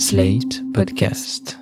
[0.00, 1.58] Slate Podcast.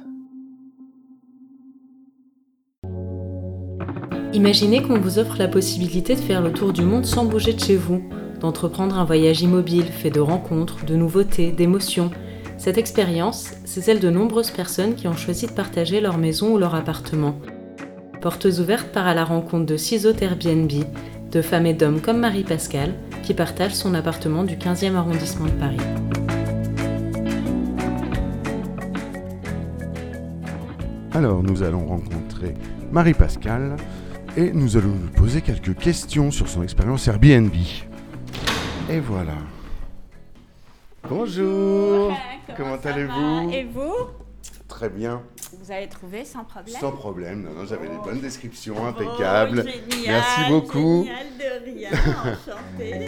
[4.33, 7.59] Imaginez qu'on vous offre la possibilité de faire le tour du monde sans bouger de
[7.59, 8.01] chez vous,
[8.39, 12.13] d'entreprendre un voyage immobile fait de rencontres, de nouveautés, d'émotions.
[12.59, 16.59] Cette expérience, c'est celle de nombreuses personnes qui ont choisi de partager leur maison ou
[16.59, 17.41] leur appartement.
[18.21, 20.71] Portes ouvertes part à la rencontre de six autres Airbnb,
[21.33, 22.95] de femmes et d'hommes comme Marie-Pascale,
[23.25, 26.18] qui partagent son appartement du 15e arrondissement de Paris.
[31.19, 32.55] Alors, nous allons rencontrer
[32.93, 33.75] Marie-Pascale
[34.37, 37.53] et nous allons lui poser quelques questions sur son expérience Airbnb.
[38.89, 39.33] Et voilà.
[41.11, 42.17] Bonjour.
[42.57, 43.93] Comment allez-vous Et vous
[44.69, 45.23] Très bien,
[45.61, 47.43] Vous avez trouvé sans problème sans problème.
[47.43, 48.05] Non, non, j'avais Oh.
[48.05, 49.65] bonnes descriptions, Oh, impeccables.
[49.91, 51.05] génial, Merci beaucoup.
[51.05, 53.07] Génial de rien, enchantée.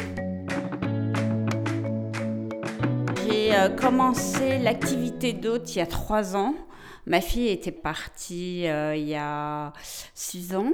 [3.31, 6.55] J'ai euh, commencé l'activité d'hôte il y a trois ans.
[7.07, 9.73] Ma fille était partie euh, il y a
[10.15, 10.73] six ans.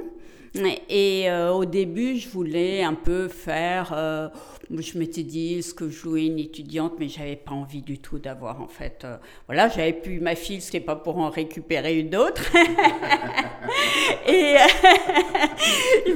[0.89, 3.93] Et euh, au début, je voulais un peu faire.
[3.93, 4.27] euh,
[4.71, 8.17] je m'étais dit ce que je louais une étudiante, mais j'avais pas envie du tout
[8.17, 9.05] d'avoir en fait.
[9.45, 12.41] voilà, j'avais plus ma fille, c'était pas pour en récupérer une autre.
[14.27, 14.55] Et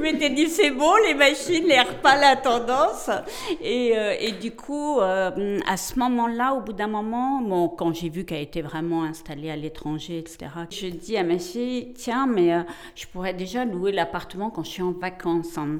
[0.01, 3.09] m'étais dit c'est bon, les machines, les repas, la tendance.
[3.61, 7.93] Et, euh, et du coup, euh, à ce moment-là, au bout d'un moment, bon, quand
[7.93, 12.27] j'ai vu qu'elle était vraiment installée à l'étranger, etc., je dis à ma fille, tiens,
[12.27, 12.61] mais euh,
[12.95, 15.57] je pourrais déjà louer l'appartement quand je suis en vacances.
[15.57, 15.79] hein.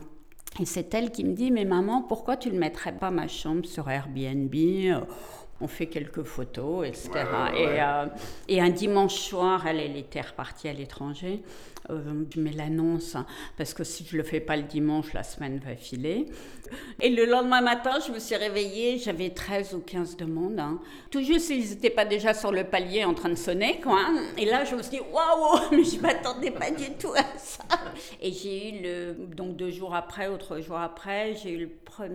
[0.60, 3.66] Et c'est elle qui me dit, mais maman, pourquoi tu ne mettrais pas ma chambre
[3.66, 4.54] sur Airbnb
[5.62, 7.10] on fait quelques photos, etc.
[7.56, 8.08] Et, euh,
[8.48, 11.44] et un dimanche soir, elle, elle était repartie à l'étranger.
[11.92, 13.26] Euh, mets l'annonce, hein,
[13.58, 16.26] parce que si je le fais pas le dimanche, la semaine va filer.
[17.02, 20.58] Et le lendemain matin, je me suis réveillée, j'avais 13 ou 15 demandes.
[20.60, 20.80] hein.
[21.10, 24.00] Tout juste s'ils n'étaient pas déjà sur le palier en train de sonner, quoi.
[24.00, 24.24] hein.
[24.38, 27.66] Et là, je me suis dit, waouh, mais je m'attendais pas du tout à ça.
[28.22, 31.70] Et j'ai eu le, donc deux jours après, autre jour après, j'ai eu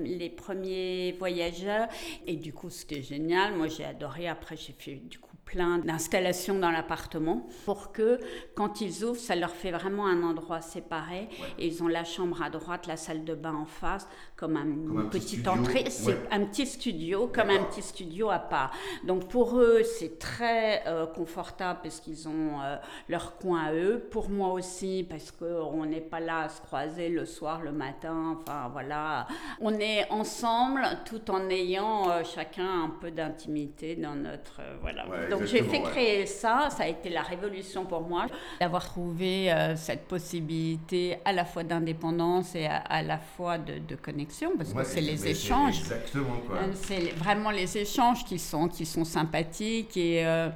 [0.04, 1.88] les premiers voyageurs.
[2.26, 3.54] Et du coup, c'était génial.
[3.54, 4.26] Moi, j'ai adoré.
[4.26, 8.18] Après, j'ai fait du coup plein d'installations dans l'appartement pour que
[8.56, 11.28] quand ils ouvrent, ça leur fait vraiment un endroit séparé.
[11.58, 14.62] Et ils ont la chambre à droite, la salle de bain en face, comme un,
[14.64, 15.52] Comme une petit petite studio.
[15.52, 15.84] entrée.
[15.88, 16.28] C'est Ouais.
[16.32, 18.72] un petit studio, comme un petit studio à part.
[19.04, 22.76] Donc pour eux, c'est très euh, confortable parce qu'ils ont euh,
[23.08, 24.04] leur coin à eux.
[24.10, 28.36] Pour moi aussi, parce qu'on n'est pas là à se croiser le soir, le matin.
[28.40, 29.28] Enfin voilà,
[29.60, 35.06] on est ensemble tout en ayant euh, chacun un peu d'intimité dans notre voilà.
[35.08, 35.91] Ouais, Donc j'ai fait ouais.
[35.91, 36.69] créer ça.
[36.70, 38.26] Ça a été la révolution pour moi
[38.60, 43.78] d'avoir trouvé euh, cette possibilité à la fois d'indépendance et à, à la fois de,
[43.78, 45.78] de connexion parce Ouais, que c'est les échanges.
[45.80, 46.56] Exactement, quoi.
[46.56, 50.48] Euh, C'est vraiment les échanges qui sont, qui sont sympathiques et, euh,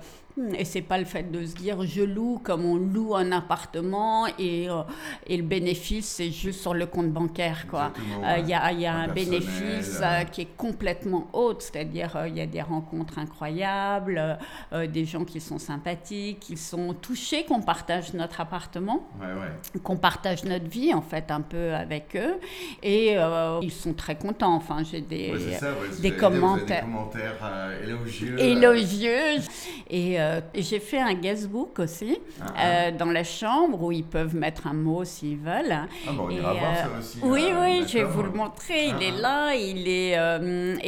[0.57, 4.27] et c'est pas le fait de se dire je loue comme on loue un appartement
[4.39, 4.83] et, euh,
[5.27, 7.93] et le bénéfice c'est juste sur le compte bancaire quoi.
[7.95, 8.39] Exactement, Euh.
[8.41, 10.25] Il y a, il y a un bénéfice euh.
[10.25, 14.39] qui est complètement autre, c'est-à-dire il y a des rencontres incroyables,
[14.93, 19.81] des gens qui sont sympathiques, qui sont touchés qu'on partage notre appartement Ouais, ouais.
[19.83, 22.35] qu'on partage notre vie en fait un peu avec eux
[22.83, 23.17] et
[23.63, 25.69] ils sont très contents enfin j'ai des Ouais, ça,
[26.01, 26.85] des commentaires.
[26.85, 28.39] Des commentaires élogieux.
[28.39, 29.41] élogieux
[29.89, 34.35] et, euh, j'ai fait un guestbook aussi Ah, euh, dans la chambre où ils peuvent
[34.35, 35.73] mettre un mot s'ils veulent
[36.09, 37.19] Ah, bon, on Et, ira voir euh, ça aussi.
[37.23, 38.87] oui, oui, je vais vous le montrer.
[38.87, 39.21] Il Ah, est ah.
[39.21, 40.17] là, il est.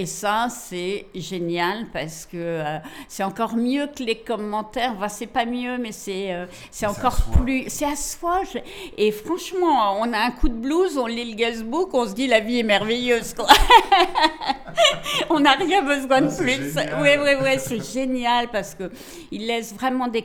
[0.00, 2.62] et ça, c'est génial parce que
[3.08, 4.92] c'est encore mieux que les commentaires.
[4.96, 6.34] Enfin, c'est pas mieux, mais c'est
[6.70, 7.64] c'est encore plus.
[7.68, 8.42] C'est à soi.
[8.52, 8.58] je-
[8.96, 12.26] Et franchement, on a un coup de blues, on lit le guestbook, on se dit
[12.26, 13.34] la vie est merveilleuse.
[13.34, 13.46] quoi.
[15.30, 16.74] on n'a rien besoin de Ah, plus.
[17.02, 18.90] Oui, oui, oui, c'est génial parce que
[19.30, 20.22] il laisse vraiment des,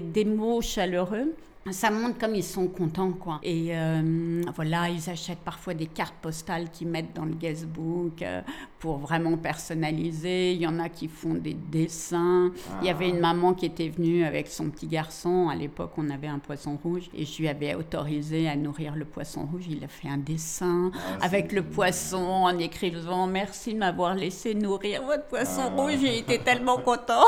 [0.00, 1.34] des, mots chaleureux.
[1.70, 3.38] Ça montre comme ils sont contents, quoi.
[3.44, 8.40] Et euh, voilà, ils achètent parfois des cartes postales qu'ils mettent dans le guestbook euh,
[8.80, 10.54] pour vraiment personnaliser.
[10.54, 12.50] Il y en a qui font des dessins.
[12.80, 15.48] Il y avait une maman qui était venue avec son petit garçon.
[15.50, 19.04] À l'époque, on avait un poisson rouge et je lui avais autorisé à nourrir le
[19.04, 19.66] poisson rouge.
[19.70, 24.54] Il a fait un dessin c'est avec le poisson en écrivant merci de m'avoir laissé
[24.54, 25.80] nourrir votre poisson Ah.
[25.80, 25.98] rouge.
[26.00, 27.22] J'ai été tellement content.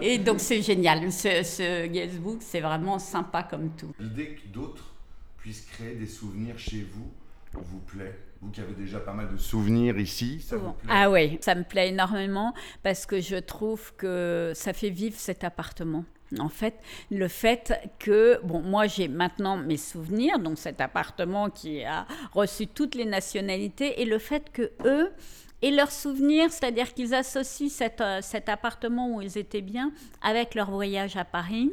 [0.00, 1.12] et donc c'est génial.
[1.12, 3.17] Ce, ce guestbook, c'est vraiment sympa
[3.48, 3.92] comme tout.
[3.98, 4.84] L'idée que d'autres
[5.38, 7.10] puissent créer des souvenirs chez vous
[7.54, 11.10] vous plaît Vous qui avez déjà pas mal de souvenirs ici, ça vous plaît Ah
[11.10, 16.04] oui, ça me plaît énormément parce que je trouve que ça fait vivre cet appartement.
[16.38, 16.74] En fait,
[17.10, 22.66] le fait que, bon, moi j'ai maintenant mes souvenirs, donc cet appartement qui a reçu
[22.66, 25.10] toutes les nationalités, et le fait que eux,
[25.62, 29.90] et leurs souvenirs, c'est-à-dire qu'ils associent cet, euh, cet appartement où ils étaient bien
[30.22, 31.72] avec leur voyage à Paris.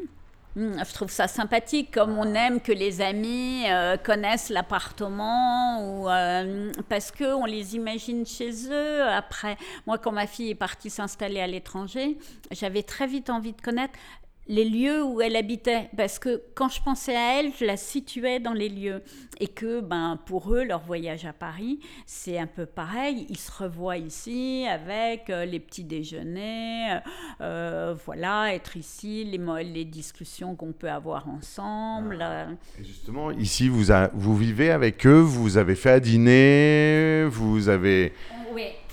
[0.56, 6.72] Hmm, Je trouve ça sympathique, comme on aime que les amis euh, connaissent l'appartement, euh,
[6.88, 9.04] parce que on les imagine chez eux.
[9.04, 12.18] Après, moi, quand ma fille est partie s'installer à l'étranger,
[12.52, 14.00] j'avais très vite envie de connaître
[14.48, 18.40] les lieux où elle habitait, parce que quand je pensais à elle, je la situais
[18.40, 19.02] dans les lieux,
[19.40, 23.26] et que ben pour eux, leur voyage à Paris, c'est un peu pareil.
[23.30, 27.00] Ils se revoient ici avec euh, les petits déjeuners,
[27.42, 32.20] euh, voilà, être ici, les, discussions qu'on peut avoir ensemble.
[32.22, 32.46] euh.
[32.80, 37.68] Et justement, ici, vous, a- vous vivez avec eux, vous avez fait à dîner, vous
[37.70, 38.14] avez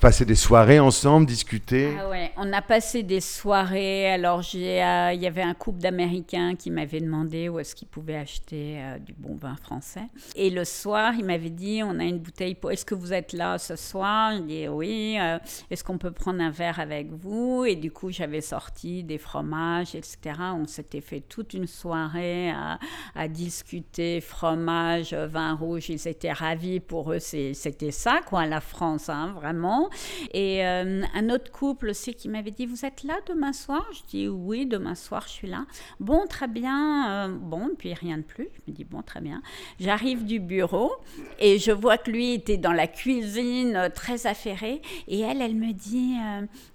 [0.03, 1.97] passé des soirées ensemble, discuté.
[1.97, 4.11] Ah ouais, on a passé des soirées.
[4.11, 8.17] Alors, euh, il y avait un couple d'Américains qui m'avait demandé où est-ce qu'ils pouvaient
[8.17, 10.03] acheter euh, du bon vin français.
[10.35, 12.57] Et le soir, il m'avait dit, on a une bouteille.
[12.57, 12.73] Pour...
[12.73, 14.33] Est-ce que vous êtes là ce soir?
[14.35, 15.19] Je dis oui.
[15.21, 15.39] euh,
[15.71, 17.65] est-ce qu'on peut prendre un verre avec vous?
[17.65, 20.19] Et du coup, j'avais sorti des fromages, etc.
[20.57, 22.81] On s'était fait toute une soirée à,
[23.15, 25.91] à discuter fromage, vin rouge.
[25.91, 26.81] Ils étaient ravis.
[26.81, 29.91] Pour eux, c'était ça, quoi, la France, hein, vraiment.
[30.33, 33.85] Et euh, un autre couple aussi qui m'avait dit Vous êtes là demain soir?
[33.93, 35.65] Je dis Oui, demain soir, je suis là.
[36.01, 37.27] Bon, très bien.
[37.29, 38.49] euh, bon, puis rien de plus.
[38.55, 39.43] Je me dis Bon, très bien.
[39.81, 40.93] J'arrive du bureau
[41.39, 44.83] et je vois que lui était dans la cuisine, euh, très affairé.
[45.09, 46.17] Et elle, elle me dit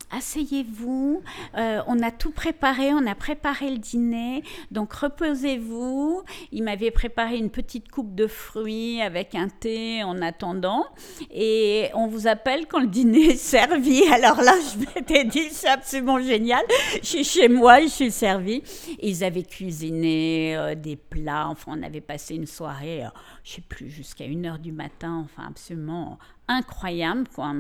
[0.10, 1.22] Asseyez-vous,
[1.58, 6.24] euh, on a tout préparé, on a préparé le dîner, donc reposez-vous.
[6.54, 10.86] Il m'avait préparé une petite coupe de fruits avec un thé en attendant,
[11.30, 14.04] et on vous appelle quand le dîner est servi.
[14.14, 16.64] Alors là, je m'étais dit, c'est absolument génial.
[17.02, 18.64] Je suis chez moi, je suis servie.
[19.02, 23.10] Ils avaient cuisiné euh, des plats, enfin, on avait passé une soirée, euh,
[23.44, 26.18] je sais plus, jusqu'à 1h du matin, enfin, absolument
[26.48, 27.54] incroyable, quoi.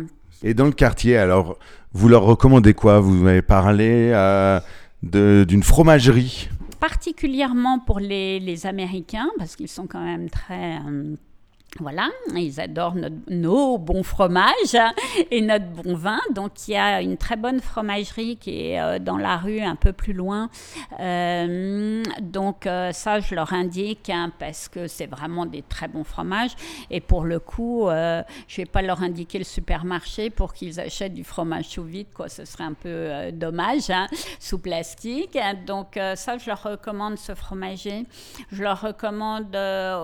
[0.44, 1.58] Et dans le quartier, alors,
[1.94, 3.00] vous leur recommandez quoi?
[3.00, 4.60] Vous m'avez parlé euh,
[5.02, 6.50] d'une fromagerie.
[6.80, 10.78] particulièrement pour les, les Américains, parce qu'ils sont quand même très...
[10.88, 11.16] euh,
[11.80, 12.96] voilà, ils adorent
[13.30, 14.78] nos bons fromages
[15.32, 16.20] et notre bon vin.
[16.34, 19.76] Donc, il y a une très bonne fromagerie qui est euh, dans la rue un
[19.76, 20.50] peu plus loin.
[21.00, 26.04] Euh, donc, euh, ça, je leur indique hein, parce que c'est vraiment des très bons
[26.04, 26.56] fromages.
[26.90, 31.14] Et pour le coup, je ne vais pas leur indiquer le supermarché pour qu'ils achètent
[31.14, 32.30] du fromage sous vide, quoi.
[32.30, 34.08] Ce serait un peu dommage, hein,
[34.40, 35.38] sous plastique.
[35.66, 38.06] Donc, ça, je leur recommande ce fromager.
[38.52, 39.56] Je leur recommande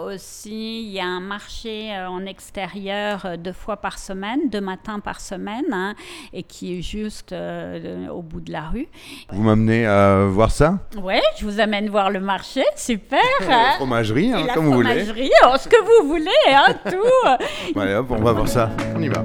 [0.07, 4.61] aussi, il y a un marché euh, en extérieur euh, deux fois par semaine, deux
[4.61, 5.95] matins par semaine, hein,
[6.33, 8.87] et qui est juste euh, au bout de la rue.
[9.31, 10.79] Vous m'amenez à voir ça?
[11.01, 13.19] Ouais, je vous amène voir le marché, super.
[13.47, 13.71] La hein.
[13.77, 15.05] fromagerie, hein, la comme vous voulez.
[15.05, 17.79] fromagerie, oh, ce que vous voulez, hein, tout.
[17.79, 18.69] Allez hop, on va voir ça.
[18.95, 19.23] On y va.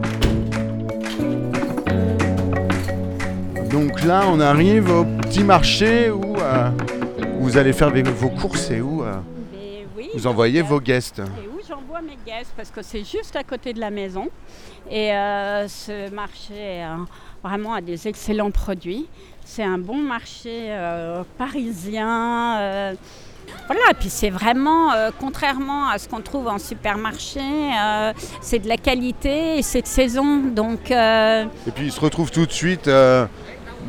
[3.70, 6.70] Donc là, on arrive au petit marché où euh,
[7.38, 9.14] vous allez faire vos courses et où euh,
[9.96, 11.18] oui, vous envoyez vos guests.
[11.18, 11.57] Et où
[12.02, 12.16] mes
[12.56, 14.28] parce que c'est juste à côté de la maison.
[14.90, 16.52] Et euh, ce marché
[16.84, 16.96] euh,
[17.42, 19.06] vraiment a des excellents produits.
[19.44, 22.58] C'est un bon marché euh, parisien.
[22.60, 22.94] euh,
[23.66, 28.12] voilà, et puis c'est vraiment, euh, contrairement à ce qu'on trouve en supermarché, euh,
[28.42, 30.38] c'est de la qualité et c'est de saison.
[30.54, 32.90] Donc, euh, Et puis ils se retrouvent tout de suite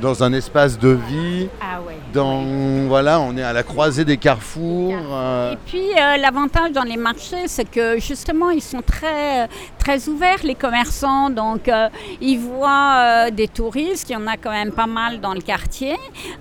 [0.01, 1.49] dans un espace de vie.
[1.61, 1.97] ah ouais.
[2.13, 2.43] Dans
[2.87, 4.93] voilà, on est à la croisée des carrefours.
[5.11, 10.07] euh, Et puis euh, l'avantage dans les marchés, c'est que justement ils sont très très
[10.09, 11.87] ouverts les commerçants, donc euh,
[12.21, 12.95] ils voient
[13.27, 15.95] euh, des touristes, il y en a quand même pas mal dans le quartier.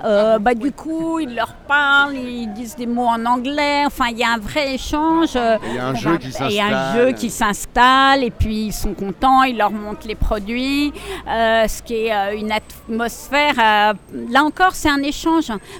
[0.04, 3.82] Euh, bah du coup ils leur parlent, ils disent des mots en anglais.
[3.86, 5.30] Enfin il y a un vrai échange.
[5.34, 6.96] Il y a un jeu va- qui Il y a un s'installe.
[7.06, 10.92] jeu qui s'installe et puis ils sont contents, ils leur montrent les produits,
[11.26, 13.54] ce qui est une atmosphère.
[13.56, 15.27] là encore, c'est un échange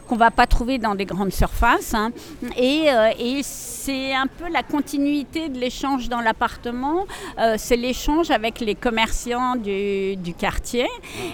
[0.06, 1.94] qu'on va pas trouver dans des grandes surfaces.
[1.94, 2.10] hein.
[2.56, 7.06] Et, euh, et c'est un peu la continuité de l'échange dans l'appartement.
[7.38, 10.88] Euh, c'est l'échange avec les commerçants du, du quartier.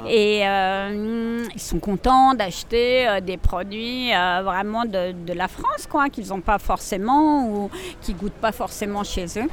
[0.08, 6.28] Et euh, ils sont contents d'acheter des produits vraiment de, de la France, quoi, qu'ils
[6.28, 9.48] n'ont pas forcément ou qui goûtent pas forcément chez eux.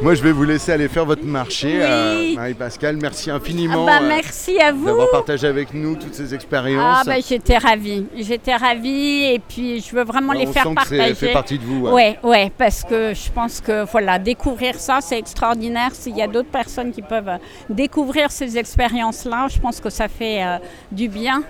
[0.00, 1.80] Moi, je vais vous laisser aller faire votre marché, Oui.
[1.82, 2.96] euh, Marie-Pascale.
[3.00, 4.86] Merci Ah infiniment bah, euh, merci à vous.
[4.86, 6.98] d'avoir partagé avec nous toutes ces expériences.
[7.00, 10.62] Ah bah, j'étais ravie, j'étais ravie et puis je veux vraiment Ouais, les on faire
[10.64, 11.14] sent que partager.
[11.14, 11.86] fait partie de vous.
[11.86, 11.92] ouais.
[11.92, 15.90] Ouais, ouais, parce que je pense que voilà, découvrir ça, c'est extraordinaire.
[15.94, 17.36] S'il y a d'autres personnes qui peuvent euh,
[17.68, 20.56] découvrir ces expériences-là, je pense que ça fait euh,
[20.90, 21.42] du bien.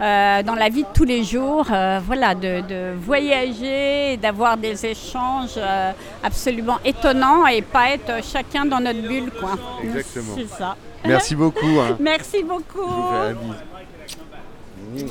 [0.00, 4.84] Euh, dans la vie de tous les jours, euh, voilà, de, de voyager, d'avoir des
[4.86, 9.52] échanges euh, absolument étonnants et pas être chacun dans notre bulle, quoi.
[9.82, 10.34] Exactement.
[10.36, 10.76] C'est ça.
[11.04, 11.80] Merci beaucoup.
[11.80, 11.96] hein.
[12.00, 12.90] Merci Je vous beaucoup.
[13.12, 15.06] fais bisou.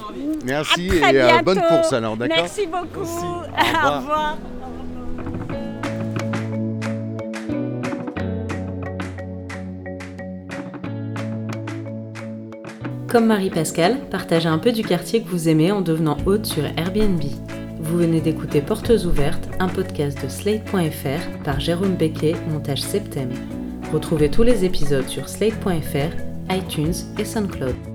[0.45, 3.05] Merci À et bonne course alors, d'accord Merci beaucoup.
[3.05, 3.75] Merci.
[3.85, 4.37] Au revoir.
[13.13, 17.21] Comme Marie-Pascale, partagez un peu du quartier que vous aimez en devenant hôte sur Airbnb.
[17.79, 23.29] Vous venez d'écouter Portes ouvertes, un podcast de Slate.fr par Jérôme Becquet, montage Septem.
[23.91, 27.92] Retrouvez tous les épisodes sur Slate.fr, iTunes et SoundCloud.